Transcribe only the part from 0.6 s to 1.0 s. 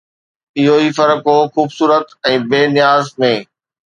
ئي